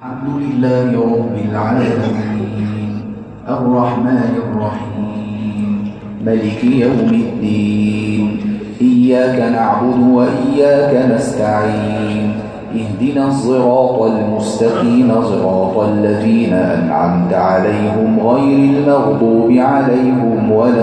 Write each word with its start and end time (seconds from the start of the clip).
الحمد 0.00 0.42
لله 0.42 1.00
رب 1.00 1.50
العالمين. 1.50 3.02
الرحمن 3.48 4.32
الرحيم. 4.36 5.90
ملك 6.26 6.64
يوم 6.64 7.10
الدين. 7.12 8.40
إياك 8.80 9.52
نعبد 9.52 10.02
وإياك 10.12 11.10
نستعين. 11.14 12.32
اهدنا 12.74 13.28
الصراط 13.28 14.02
المستقيم 14.02 15.22
صراط 15.22 15.78
الذين 15.78 16.52
أنعمت 16.52 17.34
عليهم 17.34 18.20
غير 18.20 18.58
المغضوب 18.58 19.52
عليهم 19.52 20.52
ولا 20.52 20.82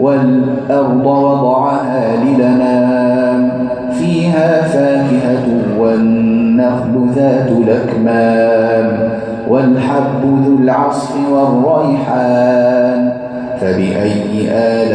والأرض 0.00 1.06
وضعها 1.06 2.16
للنام. 2.24 3.68
فيها 3.92 4.62
فاكهة 4.62 5.46
والنخل 5.78 7.06
ذات 7.16 7.48
الأكمام 7.48 9.08
والحب 9.48 10.22
ذو 10.46 10.58
العصف 10.58 11.16
والريحان. 11.32 13.12
فبأي 13.60 14.48
آلاء 14.50 14.92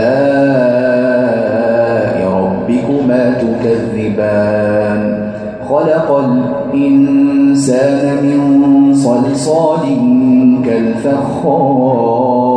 ربكما 2.32 3.34
تكذبان؟ 3.34 5.02
خلق 5.70 6.24
الإنسان 6.74 8.18
من 8.24 8.40
صلصال 8.94 9.82
كالفخار. 10.66 12.57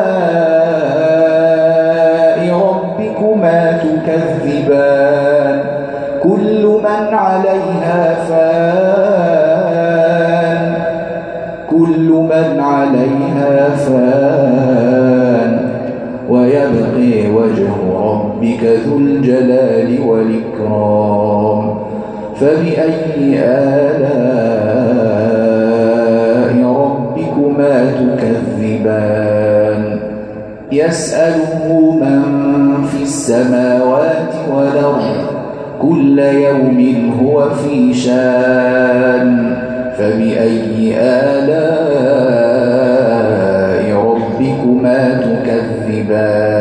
ربكما 2.54 3.78
تكذبان؟ 3.78 5.60
كل 6.24 6.64
من 6.84 7.14
عليها 7.14 8.16
فان 8.30 8.68
كل 11.70 12.10
من 12.10 12.60
عليها 12.60 13.70
فان. 13.76 15.54
ويبقي 16.30 17.32
وجه 17.32 17.70
ربك 18.04 18.64
ذو 18.64 18.98
الجلال 18.98 20.02
والإكرام. 20.02 21.78
فبأي 22.36 23.40
آلاء 23.40 24.67
يسأله 30.72 31.92
من 32.02 32.22
في 32.92 33.04
السماوات 33.04 34.34
والأرض 34.54 35.16
كل 35.82 36.20
يوم 36.20 37.12
هو 37.22 37.50
في 37.50 37.94
شان 37.94 39.56
فبأي 39.98 40.96
آلاء 41.00 41.88
ربكما 43.96 45.22
تكذبان؟ 45.22 46.58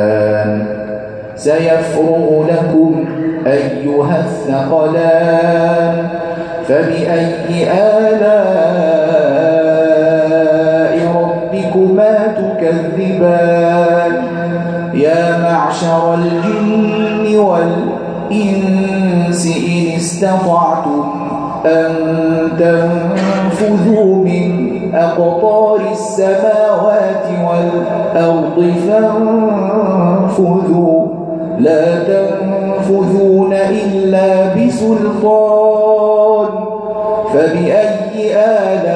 سيفرغ 1.36 2.46
لكم 2.46 3.04
أيها 3.46 4.24
الثقلان 4.24 6.08
فبأي 6.68 7.72
آلاء 7.72 8.15
معشر 15.82 16.14
الجن 16.14 17.38
والإنس 17.38 19.46
إن 19.46 19.96
استطعتم 19.96 21.04
أن 21.66 21.92
تنفذوا 22.58 24.24
من 24.24 24.50
أقطار 24.94 25.80
السماوات 25.92 27.24
والأرض 27.44 28.56
فانفذوا. 30.28 31.06
لا 31.58 32.04
تنفذون 32.04 33.52
إلا 33.52 34.54
بسلطان. 34.54 36.48
فبأي 37.34 38.34
آلاء 38.34 38.95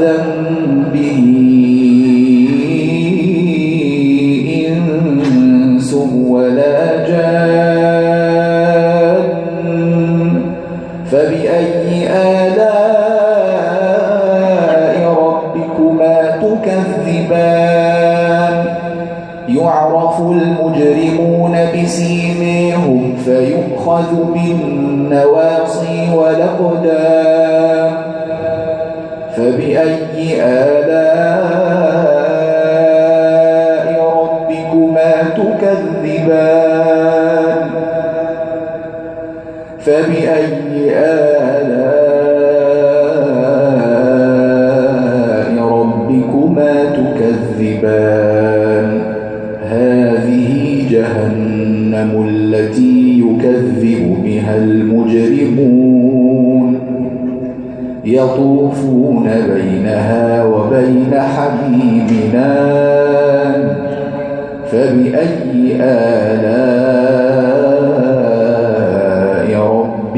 ذنبه 0.00 1.29
فبأي 39.90 40.90
آلاء 40.90 41.90
ربكما 45.58 46.74
تكذبان؟ 46.96 48.88
هذه 49.70 50.82
جهنم 50.90 52.10
التي 52.28 53.20
يكذب 53.20 54.02
بها 54.24 54.56
المجرمون. 54.56 56.00
يطوفون 58.04 59.28
بينها 59.54 60.44
وبين 60.44 61.14
حبيبنا. 61.14 62.50
فبأي 64.72 65.76
آلاء 65.80 67.29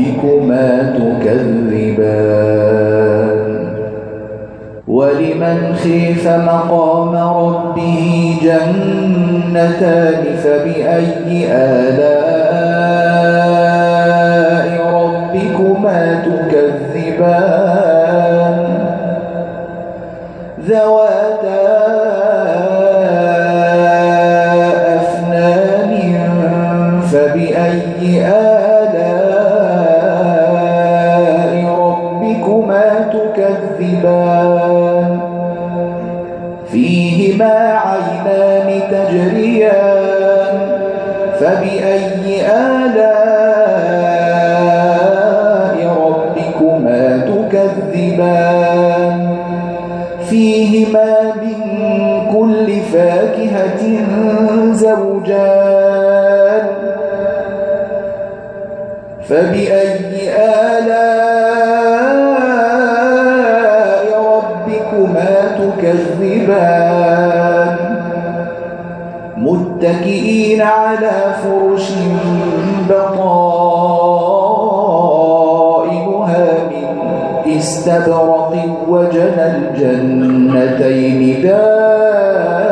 ربكما 0.02 0.92
تكذبان. 0.98 2.42
ولمن 4.88 5.74
خيف 5.82 6.28
مقام 6.28 7.16
ربه 7.16 8.36
جنتان 8.42 10.22
فبأي 10.44 11.46
آلاء 11.52 12.02
ربكما 14.94 16.22
تكذبان؟ 16.24 17.72
ذواتا 20.68 21.62
أفنان 24.96 25.92
فبأي 27.12 28.26
آلاء 28.26 28.41
زوجان. 54.72 56.64
فبأي 59.28 60.30
آلاء 60.38 61.22
ربكما 64.34 65.34
تكذبان؟ 65.58 67.22
متكئين 69.36 70.62
على 70.62 71.34
فرش 71.44 71.92
بطائنها 72.88 73.32
من 76.70 76.86
استبرق 77.56 78.52
وجنى 78.88 79.46
الجنتين 79.56 81.20
دان 81.42 82.71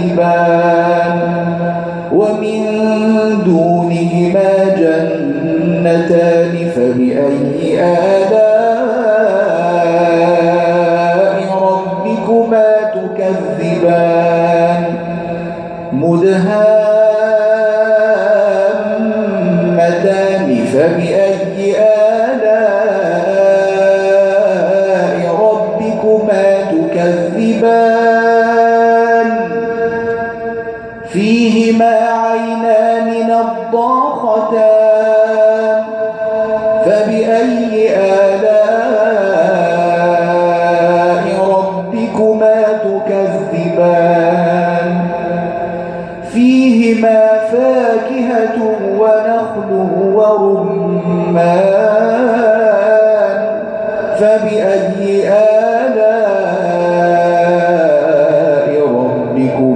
تكذبان 0.00 0.79